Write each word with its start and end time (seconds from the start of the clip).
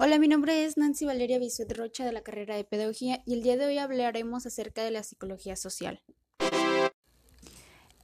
Hola, 0.00 0.20
mi 0.20 0.28
nombre 0.28 0.64
es 0.64 0.76
Nancy 0.76 1.06
Valeria 1.06 1.40
Bisuet 1.40 1.76
Rocha 1.76 2.04
de 2.04 2.12
la 2.12 2.20
carrera 2.20 2.54
de 2.54 2.62
Pedagogía 2.62 3.20
y 3.26 3.34
el 3.34 3.42
día 3.42 3.56
de 3.56 3.66
hoy 3.66 3.78
hablaremos 3.78 4.46
acerca 4.46 4.84
de 4.84 4.92
la 4.92 5.02
psicología 5.02 5.56
social. 5.56 6.04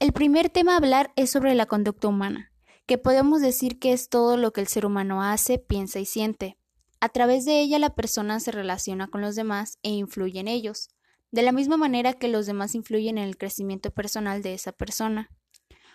El 0.01 0.11
primer 0.11 0.49
tema 0.49 0.73
a 0.73 0.77
hablar 0.77 1.13
es 1.15 1.29
sobre 1.29 1.55
la 1.55 1.67
conducta 1.67 2.09
humana, 2.09 2.51
que 2.85 2.97
podemos 2.97 3.39
decir 3.39 3.79
que 3.79 3.93
es 3.93 4.09
todo 4.09 4.35
lo 4.35 4.51
que 4.51 4.59
el 4.59 4.67
ser 4.67 4.85
humano 4.85 5.23
hace, 5.23 5.57
piensa 5.57 6.01
y 6.01 6.05
siente. 6.05 6.57
A 6.99 7.07
través 7.07 7.45
de 7.45 7.61
ella 7.61 7.79
la 7.79 7.95
persona 7.95 8.41
se 8.41 8.51
relaciona 8.51 9.07
con 9.07 9.21
los 9.21 9.37
demás 9.37 9.79
e 9.81 9.91
influye 9.91 10.41
en 10.41 10.49
ellos, 10.49 10.89
de 11.31 11.43
la 11.43 11.53
misma 11.53 11.77
manera 11.77 12.11
que 12.11 12.27
los 12.27 12.45
demás 12.45 12.75
influyen 12.75 13.17
en 13.17 13.23
el 13.23 13.37
crecimiento 13.37 13.91
personal 13.91 14.41
de 14.41 14.53
esa 14.53 14.73
persona. 14.73 15.29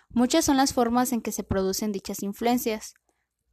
Muchas 0.09 0.45
son 0.45 0.57
las 0.57 0.73
formas 0.73 1.13
en 1.13 1.21
que 1.21 1.31
se 1.31 1.43
producen 1.43 1.91
dichas 1.91 2.23
influencias. 2.23 2.95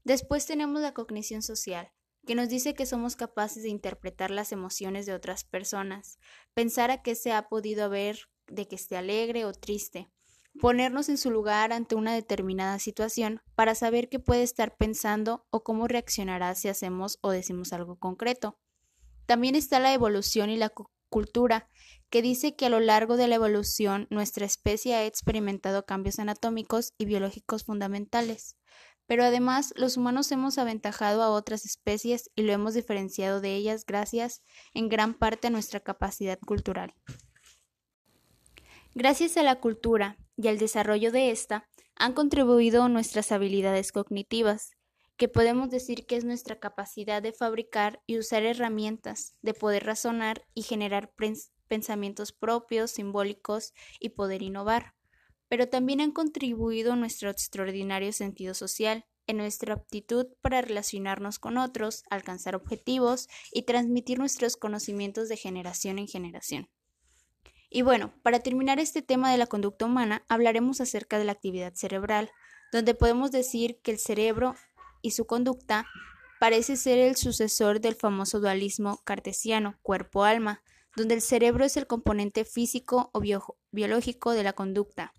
Después 0.02 0.46
tenemos 0.46 0.80
la 0.80 0.94
cognición 0.94 1.42
social, 1.42 1.92
que 2.28 2.34
nos 2.34 2.50
dice 2.50 2.74
que 2.74 2.84
somos 2.84 3.16
capaces 3.16 3.62
de 3.62 3.70
interpretar 3.70 4.30
las 4.30 4.52
emociones 4.52 5.06
de 5.06 5.14
otras 5.14 5.44
personas, 5.44 6.18
pensar 6.52 6.90
a 6.90 7.00
qué 7.00 7.14
se 7.14 7.32
ha 7.32 7.48
podido 7.48 7.86
haber 7.86 8.28
de 8.46 8.68
que 8.68 8.76
esté 8.76 8.98
alegre 8.98 9.46
o 9.46 9.52
triste, 9.52 10.10
ponernos 10.60 11.08
en 11.08 11.16
su 11.16 11.30
lugar 11.30 11.72
ante 11.72 11.94
una 11.94 12.12
determinada 12.12 12.78
situación 12.80 13.40
para 13.54 13.74
saber 13.74 14.10
qué 14.10 14.18
puede 14.18 14.42
estar 14.42 14.76
pensando 14.76 15.46
o 15.48 15.64
cómo 15.64 15.88
reaccionará 15.88 16.54
si 16.54 16.68
hacemos 16.68 17.18
o 17.22 17.30
decimos 17.30 17.72
algo 17.72 17.98
concreto. 17.98 18.58
También 19.24 19.54
está 19.54 19.80
la 19.80 19.94
evolución 19.94 20.50
y 20.50 20.58
la 20.58 20.70
cultura, 21.08 21.70
que 22.10 22.20
dice 22.20 22.56
que 22.56 22.66
a 22.66 22.70
lo 22.70 22.80
largo 22.80 23.16
de 23.16 23.28
la 23.28 23.36
evolución 23.36 24.06
nuestra 24.10 24.44
especie 24.44 24.94
ha 24.94 25.06
experimentado 25.06 25.86
cambios 25.86 26.18
anatómicos 26.18 26.92
y 26.98 27.06
biológicos 27.06 27.64
fundamentales 27.64 28.58
pero 29.08 29.24
además 29.24 29.72
los 29.74 29.96
humanos 29.96 30.30
hemos 30.30 30.58
aventajado 30.58 31.22
a 31.22 31.30
otras 31.30 31.64
especies 31.64 32.30
y 32.36 32.42
lo 32.42 32.52
hemos 32.52 32.74
diferenciado 32.74 33.40
de 33.40 33.54
ellas 33.54 33.86
gracias 33.86 34.42
en 34.74 34.90
gran 34.90 35.14
parte 35.14 35.48
a 35.48 35.50
nuestra 35.50 35.80
capacidad 35.80 36.38
cultural. 36.38 36.94
Gracias 38.94 39.38
a 39.38 39.42
la 39.42 39.60
cultura 39.60 40.18
y 40.36 40.48
al 40.48 40.58
desarrollo 40.58 41.10
de 41.10 41.30
ésta, 41.30 41.66
han 41.96 42.12
contribuido 42.12 42.88
nuestras 42.88 43.32
habilidades 43.32 43.92
cognitivas, 43.92 44.72
que 45.16 45.28
podemos 45.28 45.70
decir 45.70 46.06
que 46.06 46.16
es 46.16 46.24
nuestra 46.24 46.60
capacidad 46.60 47.22
de 47.22 47.32
fabricar 47.32 48.02
y 48.06 48.18
usar 48.18 48.44
herramientas, 48.44 49.34
de 49.40 49.54
poder 49.54 49.84
razonar 49.86 50.44
y 50.54 50.62
generar 50.62 51.12
pensamientos 51.66 52.32
propios, 52.32 52.90
simbólicos 52.90 53.72
y 53.98 54.10
poder 54.10 54.42
innovar 54.42 54.97
pero 55.48 55.68
también 55.68 56.00
han 56.00 56.12
contribuido 56.12 56.92
a 56.92 56.96
nuestro 56.96 57.30
extraordinario 57.30 58.12
sentido 58.12 58.54
social, 58.54 59.06
en 59.28 59.36
nuestra 59.36 59.74
aptitud 59.74 60.26
para 60.40 60.62
relacionarnos 60.62 61.38
con 61.38 61.58
otros, 61.58 62.02
alcanzar 62.10 62.56
objetivos 62.56 63.28
y 63.52 63.62
transmitir 63.62 64.18
nuestros 64.18 64.56
conocimientos 64.56 65.28
de 65.28 65.36
generación 65.36 65.98
en 65.98 66.08
generación. 66.08 66.68
Y 67.70 67.82
bueno, 67.82 68.14
para 68.22 68.40
terminar 68.40 68.80
este 68.80 69.02
tema 69.02 69.30
de 69.30 69.36
la 69.36 69.46
conducta 69.46 69.84
humana, 69.84 70.24
hablaremos 70.28 70.80
acerca 70.80 71.18
de 71.18 71.26
la 71.26 71.32
actividad 71.32 71.74
cerebral, 71.74 72.30
donde 72.72 72.94
podemos 72.94 73.30
decir 73.30 73.78
que 73.82 73.90
el 73.90 73.98
cerebro 73.98 74.54
y 75.02 75.10
su 75.10 75.26
conducta 75.26 75.86
parece 76.40 76.76
ser 76.76 76.98
el 76.98 77.16
sucesor 77.16 77.80
del 77.80 77.94
famoso 77.94 78.40
dualismo 78.40 79.02
cartesiano 79.04 79.78
cuerpo-alma, 79.82 80.62
donde 80.96 81.14
el 81.14 81.20
cerebro 81.20 81.66
es 81.66 81.76
el 81.76 81.86
componente 81.86 82.46
físico 82.46 83.10
o 83.12 83.20
biológico 83.70 84.32
de 84.32 84.42
la 84.42 84.54
conducta, 84.54 85.12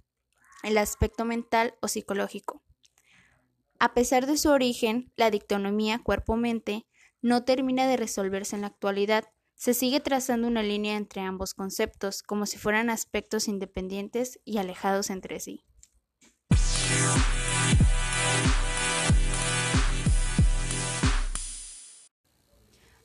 el 0.63 0.77
aspecto 0.77 1.25
mental 1.25 1.75
o 1.81 1.87
psicológico. 1.87 2.61
A 3.79 3.93
pesar 3.93 4.25
de 4.25 4.37
su 4.37 4.49
origen, 4.49 5.11
la 5.15 5.31
dictonomía 5.31 5.99
cuerpo-mente 6.03 6.85
no 7.21 7.43
termina 7.43 7.87
de 7.87 7.97
resolverse 7.97 8.55
en 8.55 8.61
la 8.61 8.67
actualidad. 8.67 9.25
Se 9.55 9.73
sigue 9.73 9.99
trazando 9.99 10.47
una 10.47 10.63
línea 10.63 10.97
entre 10.97 11.21
ambos 11.21 11.53
conceptos, 11.53 12.23
como 12.23 12.45
si 12.45 12.57
fueran 12.57 12.89
aspectos 12.89 13.47
independientes 13.47 14.39
y 14.43 14.57
alejados 14.57 15.09
entre 15.09 15.39
sí. 15.39 15.65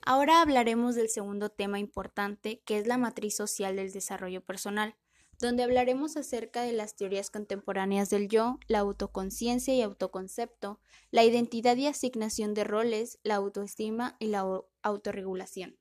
Ahora 0.06 0.42
hablaremos 0.42 0.96
del 0.96 1.08
segundo 1.08 1.48
tema 1.48 1.78
importante, 1.78 2.60
que 2.66 2.78
es 2.78 2.86
la 2.86 2.98
matriz 2.98 3.36
social 3.36 3.76
del 3.76 3.90
desarrollo 3.90 4.44
personal 4.44 4.96
donde 5.40 5.62
hablaremos 5.62 6.16
acerca 6.16 6.62
de 6.62 6.72
las 6.72 6.96
teorías 6.96 7.30
contemporáneas 7.30 8.10
del 8.10 8.28
yo, 8.28 8.58
la 8.68 8.80
autoconciencia 8.80 9.74
y 9.74 9.82
autoconcepto, 9.82 10.80
la 11.10 11.24
identidad 11.24 11.76
y 11.76 11.86
asignación 11.86 12.54
de 12.54 12.64
roles, 12.64 13.18
la 13.22 13.36
autoestima 13.36 14.16
y 14.18 14.28
la 14.28 14.44
autorregulación. 14.82 15.76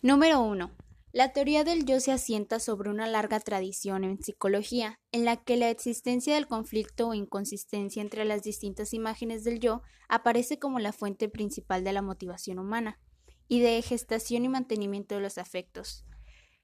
Número 0.00 0.40
1. 0.42 0.70
La 1.12 1.34
teoría 1.34 1.62
del 1.62 1.84
yo 1.84 2.00
se 2.00 2.10
asienta 2.10 2.58
sobre 2.58 2.88
una 2.88 3.06
larga 3.06 3.38
tradición 3.38 4.02
en 4.02 4.22
psicología, 4.22 4.98
en 5.12 5.26
la 5.26 5.36
que 5.36 5.58
la 5.58 5.68
existencia 5.68 6.34
del 6.34 6.46
conflicto 6.46 7.08
o 7.08 7.14
inconsistencia 7.14 8.00
entre 8.00 8.24
las 8.24 8.42
distintas 8.42 8.94
imágenes 8.94 9.44
del 9.44 9.60
yo 9.60 9.82
aparece 10.08 10.58
como 10.58 10.78
la 10.78 10.94
fuente 10.94 11.28
principal 11.28 11.84
de 11.84 11.92
la 11.92 12.00
motivación 12.00 12.58
humana 12.58 12.98
y 13.46 13.60
de 13.60 13.82
gestación 13.82 14.46
y 14.46 14.48
mantenimiento 14.48 15.14
de 15.14 15.20
los 15.20 15.36
afectos. 15.36 16.06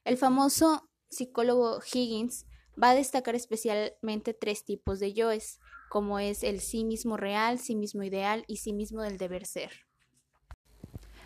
El 0.04 0.16
famoso 0.16 0.88
psicólogo 1.08 1.80
Higgins 1.92 2.46
va 2.80 2.90
a 2.90 2.94
destacar 2.94 3.34
especialmente 3.34 4.34
tres 4.34 4.64
tipos 4.64 5.00
de 5.00 5.12
yoes, 5.12 5.60
como 5.88 6.18
es 6.18 6.42
el 6.42 6.60
sí 6.60 6.84
mismo 6.84 7.16
real, 7.16 7.58
sí 7.58 7.74
mismo 7.74 8.02
ideal 8.02 8.44
y 8.46 8.58
sí 8.58 8.72
mismo 8.72 9.02
del 9.02 9.18
deber 9.18 9.46
ser. 9.46 9.88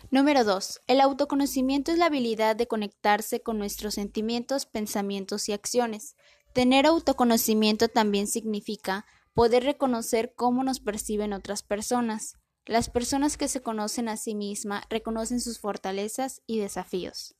Número 0.09 0.43
2. 0.43 0.81
El 0.87 1.01
autoconocimiento 1.01 1.91
es 1.91 1.97
la 1.97 2.05
habilidad 2.05 2.55
de 2.55 2.67
conectarse 2.67 3.41
con 3.41 3.57
nuestros 3.57 3.95
sentimientos, 3.95 4.65
pensamientos 4.65 5.49
y 5.49 5.53
acciones. 5.53 6.15
Tener 6.53 6.85
autoconocimiento 6.85 7.87
también 7.87 8.27
significa 8.27 9.05
poder 9.33 9.63
reconocer 9.63 10.33
cómo 10.35 10.63
nos 10.63 10.79
perciben 10.79 11.33
otras 11.33 11.63
personas. 11.63 12.37
Las 12.65 12.89
personas 12.89 13.37
que 13.37 13.47
se 13.47 13.61
conocen 13.61 14.07
a 14.07 14.17
sí 14.17 14.35
mismas 14.35 14.85
reconocen 14.89 15.41
sus 15.41 15.59
fortalezas 15.59 16.41
y 16.45 16.59
desafíos. 16.59 17.35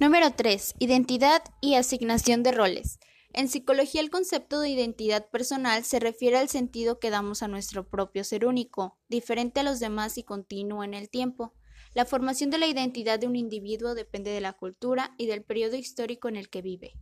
Número 0.00 0.30
3. 0.32 0.76
Identidad 0.78 1.42
y 1.60 1.74
asignación 1.74 2.42
de 2.42 2.52
roles. 2.52 2.98
En 3.34 3.48
psicología 3.48 4.00
el 4.00 4.08
concepto 4.08 4.58
de 4.58 4.70
identidad 4.70 5.28
personal 5.28 5.84
se 5.84 6.00
refiere 6.00 6.38
al 6.38 6.48
sentido 6.48 6.98
que 6.98 7.10
damos 7.10 7.42
a 7.42 7.48
nuestro 7.48 7.86
propio 7.86 8.24
ser 8.24 8.46
único, 8.46 8.96
diferente 9.10 9.60
a 9.60 9.62
los 9.62 9.78
demás 9.78 10.16
y 10.16 10.22
continuo 10.22 10.84
en 10.84 10.94
el 10.94 11.10
tiempo. 11.10 11.52
La 11.92 12.06
formación 12.06 12.48
de 12.48 12.56
la 12.56 12.66
identidad 12.66 13.18
de 13.18 13.26
un 13.26 13.36
individuo 13.36 13.94
depende 13.94 14.30
de 14.30 14.40
la 14.40 14.54
cultura 14.54 15.14
y 15.18 15.26
del 15.26 15.44
periodo 15.44 15.76
histórico 15.76 16.28
en 16.28 16.36
el 16.36 16.48
que 16.48 16.62
vive. 16.62 16.94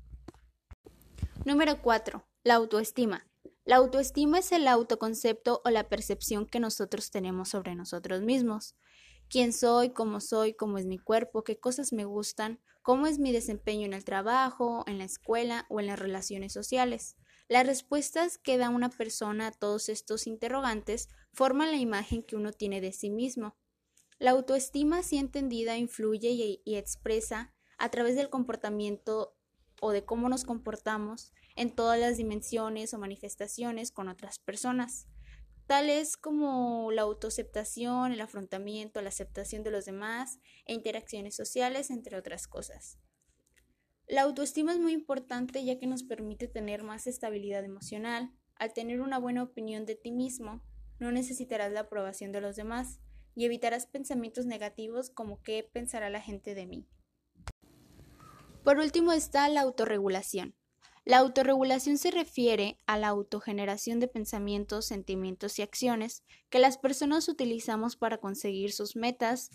Número 1.44 1.80
4. 1.80 2.26
La 2.42 2.56
autoestima. 2.56 3.28
La 3.64 3.76
autoestima 3.76 4.40
es 4.40 4.50
el 4.50 4.66
autoconcepto 4.66 5.62
o 5.64 5.70
la 5.70 5.88
percepción 5.88 6.46
que 6.46 6.58
nosotros 6.58 7.12
tenemos 7.12 7.50
sobre 7.50 7.76
nosotros 7.76 8.22
mismos 8.22 8.74
quién 9.28 9.52
soy, 9.52 9.90
cómo 9.90 10.20
soy, 10.20 10.54
cómo 10.54 10.78
es 10.78 10.86
mi 10.86 10.98
cuerpo, 10.98 11.44
qué 11.44 11.58
cosas 11.58 11.92
me 11.92 12.04
gustan, 12.04 12.60
cómo 12.82 13.06
es 13.06 13.18
mi 13.18 13.32
desempeño 13.32 13.86
en 13.86 13.94
el 13.94 14.04
trabajo, 14.04 14.84
en 14.86 14.98
la 14.98 15.04
escuela 15.04 15.66
o 15.68 15.80
en 15.80 15.86
las 15.86 15.98
relaciones 15.98 16.52
sociales. 16.52 17.16
Las 17.48 17.66
respuestas 17.66 18.38
que 18.38 18.58
da 18.58 18.68
una 18.68 18.90
persona 18.90 19.48
a 19.48 19.52
todos 19.52 19.88
estos 19.88 20.26
interrogantes 20.26 21.08
forman 21.32 21.70
la 21.70 21.78
imagen 21.78 22.22
que 22.22 22.36
uno 22.36 22.52
tiene 22.52 22.80
de 22.80 22.92
sí 22.92 23.10
mismo. 23.10 23.56
La 24.18 24.32
autoestima, 24.32 25.02
si 25.02 25.16
entendida, 25.16 25.76
influye 25.76 26.30
y, 26.30 26.62
y 26.64 26.76
expresa 26.76 27.54
a 27.78 27.90
través 27.90 28.16
del 28.16 28.30
comportamiento 28.30 29.36
o 29.80 29.92
de 29.92 30.04
cómo 30.04 30.28
nos 30.28 30.44
comportamos 30.44 31.32
en 31.56 31.74
todas 31.74 31.98
las 31.98 32.16
dimensiones 32.16 32.92
o 32.94 32.98
manifestaciones 32.98 33.92
con 33.92 34.08
otras 34.08 34.38
personas 34.38 35.06
tales 35.68 36.16
como 36.16 36.90
la 36.90 37.02
autoaceptación, 37.02 38.10
el 38.10 38.22
afrontamiento, 38.22 39.02
la 39.02 39.10
aceptación 39.10 39.62
de 39.62 39.70
los 39.70 39.84
demás 39.84 40.40
e 40.64 40.72
interacciones 40.72 41.36
sociales, 41.36 41.90
entre 41.90 42.16
otras 42.16 42.48
cosas. 42.48 42.98
La 44.08 44.22
autoestima 44.22 44.72
es 44.72 44.80
muy 44.80 44.92
importante 44.92 45.62
ya 45.64 45.78
que 45.78 45.86
nos 45.86 46.02
permite 46.02 46.48
tener 46.48 46.82
más 46.82 47.06
estabilidad 47.06 47.62
emocional. 47.64 48.32
Al 48.56 48.72
tener 48.72 49.02
una 49.02 49.18
buena 49.18 49.42
opinión 49.42 49.84
de 49.84 49.94
ti 49.94 50.10
mismo, 50.10 50.64
no 50.98 51.12
necesitarás 51.12 51.70
la 51.70 51.80
aprobación 51.80 52.32
de 52.32 52.40
los 52.40 52.56
demás 52.56 53.00
y 53.34 53.44
evitarás 53.44 53.86
pensamientos 53.86 54.46
negativos 54.46 55.10
como 55.10 55.42
qué 55.42 55.68
pensará 55.70 56.08
la 56.08 56.22
gente 56.22 56.54
de 56.54 56.66
mí. 56.66 56.88
Por 58.64 58.78
último 58.78 59.12
está 59.12 59.48
la 59.50 59.60
autorregulación. 59.60 60.57
La 61.08 61.16
autorregulación 61.16 61.96
se 61.96 62.10
refiere 62.10 62.76
a 62.84 62.98
la 62.98 63.08
autogeneración 63.08 63.98
de 63.98 64.08
pensamientos, 64.08 64.84
sentimientos 64.84 65.58
y 65.58 65.62
acciones 65.62 66.22
que 66.50 66.58
las 66.58 66.76
personas 66.76 67.30
utilizamos 67.30 67.96
para 67.96 68.18
conseguir 68.18 68.72
sus 68.72 68.94
metas, 68.94 69.48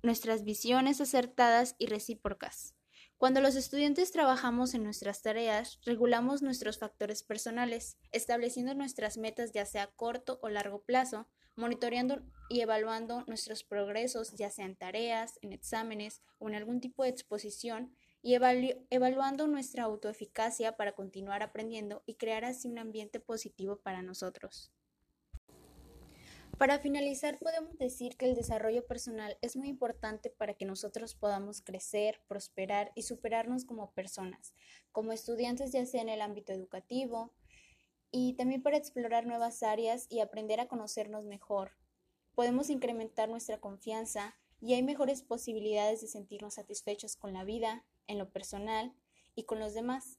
nuestras 0.00 0.44
visiones 0.44 1.00
acertadas 1.00 1.74
y 1.76 1.86
recíprocas. 1.86 2.76
Cuando 3.16 3.40
los 3.40 3.56
estudiantes 3.56 4.12
trabajamos 4.12 4.74
en 4.74 4.84
nuestras 4.84 5.22
tareas, 5.22 5.80
regulamos 5.84 6.40
nuestros 6.40 6.78
factores 6.78 7.24
personales, 7.24 7.96
estableciendo 8.12 8.74
nuestras 8.74 9.18
metas 9.18 9.50
ya 9.50 9.66
sea 9.66 9.82
a 9.82 9.90
corto 9.90 10.38
o 10.40 10.48
largo 10.48 10.82
plazo, 10.84 11.28
monitoreando 11.56 12.22
y 12.48 12.60
evaluando 12.60 13.24
nuestros 13.26 13.64
progresos 13.64 14.34
ya 14.36 14.50
sea 14.50 14.66
en 14.66 14.76
tareas, 14.76 15.40
en 15.42 15.52
exámenes 15.52 16.22
o 16.38 16.48
en 16.48 16.54
algún 16.54 16.80
tipo 16.80 17.02
de 17.02 17.08
exposición, 17.08 17.92
y 18.28 18.34
evaluando 18.90 19.46
nuestra 19.46 19.84
autoeficacia 19.84 20.76
para 20.76 20.92
continuar 20.92 21.42
aprendiendo 21.42 22.02
y 22.04 22.16
crear 22.16 22.44
así 22.44 22.68
un 22.68 22.78
ambiente 22.78 23.20
positivo 23.20 23.76
para 23.76 24.02
nosotros. 24.02 24.70
Para 26.58 26.78
finalizar, 26.78 27.38
podemos 27.38 27.78
decir 27.78 28.18
que 28.18 28.26
el 28.26 28.34
desarrollo 28.34 28.86
personal 28.86 29.38
es 29.40 29.56
muy 29.56 29.68
importante 29.68 30.28
para 30.28 30.52
que 30.52 30.66
nosotros 30.66 31.14
podamos 31.14 31.62
crecer, 31.62 32.20
prosperar 32.28 32.92
y 32.94 33.04
superarnos 33.04 33.64
como 33.64 33.92
personas, 33.92 34.52
como 34.92 35.12
estudiantes 35.12 35.72
ya 35.72 35.86
sea 35.86 36.02
en 36.02 36.10
el 36.10 36.20
ámbito 36.20 36.52
educativo, 36.52 37.32
y 38.10 38.34
también 38.34 38.62
para 38.62 38.76
explorar 38.76 39.24
nuevas 39.24 39.62
áreas 39.62 40.06
y 40.10 40.20
aprender 40.20 40.60
a 40.60 40.68
conocernos 40.68 41.24
mejor. 41.24 41.70
Podemos 42.34 42.68
incrementar 42.68 43.30
nuestra 43.30 43.58
confianza 43.58 44.36
y 44.60 44.74
hay 44.74 44.82
mejores 44.82 45.22
posibilidades 45.22 46.02
de 46.02 46.08
sentirnos 46.08 46.56
satisfechos 46.56 47.16
con 47.16 47.32
la 47.32 47.44
vida, 47.44 47.86
en 48.08 48.18
lo 48.18 48.30
personal 48.30 48.92
y 49.36 49.44
con 49.44 49.60
los 49.60 49.74
demás. 49.74 50.18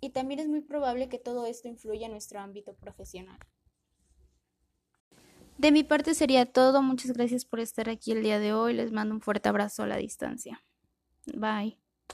Y 0.00 0.10
también 0.10 0.40
es 0.40 0.48
muy 0.48 0.60
probable 0.60 1.08
que 1.08 1.18
todo 1.18 1.46
esto 1.46 1.68
influya 1.68 2.06
en 2.06 2.12
nuestro 2.12 2.40
ámbito 2.40 2.74
profesional. 2.74 3.38
De 5.58 5.70
mi 5.70 5.84
parte 5.84 6.14
sería 6.14 6.44
todo. 6.44 6.82
Muchas 6.82 7.12
gracias 7.12 7.44
por 7.44 7.60
estar 7.60 7.88
aquí 7.88 8.12
el 8.12 8.22
día 8.22 8.38
de 8.38 8.52
hoy. 8.52 8.74
Les 8.74 8.92
mando 8.92 9.14
un 9.14 9.20
fuerte 9.20 9.48
abrazo 9.48 9.84
a 9.84 9.86
la 9.86 9.96
distancia. 9.96 10.62
Bye. 11.34 11.81